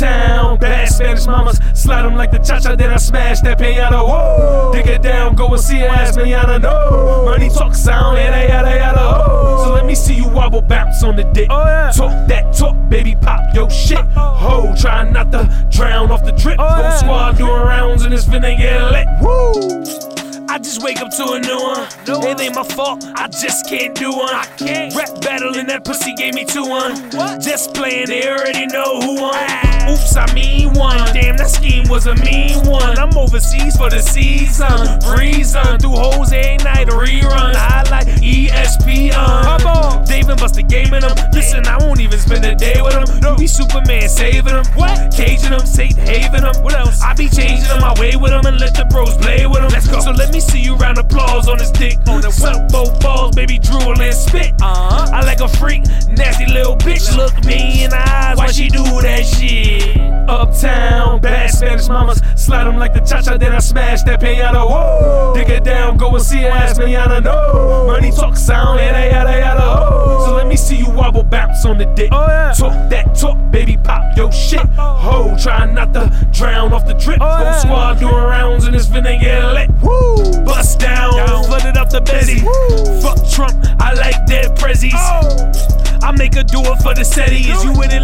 [0.00, 1.60] Uptown, bad Spanish mamas.
[1.74, 4.06] Slide them like the cha cha, then I smash that piano.
[4.06, 6.58] Whoa, dig it down, go and see her ass, manana.
[6.58, 8.98] No, money talk sound, yada yada yada.
[8.98, 11.48] Oh, so let me see you wobble, bounce on the dick.
[11.50, 11.90] Oh, yeah.
[11.90, 13.98] Talk that talk, baby, pop yo shit.
[14.16, 14.30] Oh.
[14.40, 16.56] Ho, try not to drown off the drip.
[16.58, 16.96] Oh, Whole yeah.
[16.96, 19.06] squad doing rounds and it's finna get lit.
[19.20, 20.46] Woo!
[20.48, 21.86] I just wake up to a new one.
[22.26, 24.34] It ain't my fault, I just can't do one.
[24.34, 26.96] I can't rap battling that pussy gave me two one.
[27.10, 27.42] What?
[27.42, 29.34] Just playing, they already know who won.
[29.34, 29.69] Ah.
[29.90, 30.98] Oops, I mean one.
[31.12, 32.96] Damn, that scheme was a mean one.
[32.96, 34.70] I'm overseas for the season.
[35.18, 37.56] Reason through hoes every night, reruns.
[37.56, 39.12] I like ESPN.
[39.12, 40.04] Hop on.
[40.04, 41.16] Dave and Busta gaming them.
[41.32, 41.79] Listen, I
[42.30, 43.06] spend a day with them.
[43.22, 44.64] You be Superman saving them.
[44.74, 45.12] What?
[45.12, 46.54] Caging them, Saint having them.
[46.62, 47.02] What else?
[47.02, 49.70] I be changing my way with them and let the bros play with them.
[49.70, 50.00] Let's go.
[50.00, 51.98] So let me see you round applause on his dick.
[52.06, 54.54] On the suck both balls, baby, drool and spit.
[54.62, 55.10] Uh-huh.
[55.12, 57.16] I like a freak, nasty little bitch.
[57.16, 59.96] Look me in the eyes why she do that shit.
[60.28, 62.22] Uptown, bad Spanish mamas.
[62.36, 64.68] Slide them like the cha cha, then I smash that piano.
[64.68, 67.20] Whoa, dig it down, go and see her ass, manana.
[67.20, 69.62] No, money talk sound, yada yada yada.
[69.62, 69.89] Oh,
[71.60, 72.10] bounce on the dick.
[72.12, 72.52] Oh, yeah.
[72.52, 74.60] Talk that talk, baby, pop yo shit.
[74.78, 74.94] Oh.
[75.00, 77.18] Ho, try not to drown off the drip.
[77.20, 77.58] Oh, Whole yeah.
[77.58, 79.70] squad doing rounds and it's finna get lit.
[79.82, 81.44] Woo, bust down, Down.
[81.44, 82.40] flooded up the busy.
[83.00, 84.92] Fuck Trump, I like dead prezzies.
[84.94, 85.52] Oh.
[86.02, 87.50] I make her do it for the SETI.
[87.52, 88.00] Is you with it,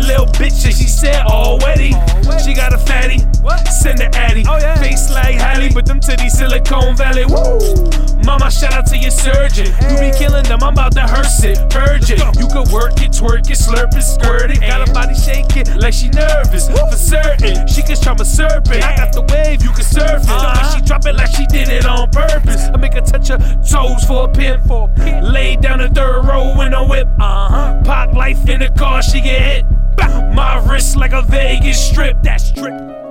[4.81, 7.25] Face like Halle, but them titties Silicon Valley.
[7.27, 8.07] Woo!
[8.25, 9.67] Mama, shout out to your surgeon.
[9.89, 11.59] You be killing them, I'm about to hearse it.
[11.71, 12.19] Purge it.
[12.39, 14.61] You could work it, twerk it, slurp it, skirt it.
[14.61, 16.69] Got a body shaking like she nervous.
[16.69, 18.83] For certain, she can charm a serpent.
[18.83, 20.29] I got the wave, you can surf it.
[20.29, 22.67] Way she drop it like she did it on purpose.
[22.75, 24.61] I make her touch her toes for a pin.
[24.67, 25.33] For a pin.
[25.33, 27.07] Lay down the third row in a whip.
[27.21, 27.83] Uh huh.
[27.85, 29.65] Park life in the car, she get hit.
[30.35, 32.23] My wrist like a Vegas strip.
[32.25, 33.06] That strip.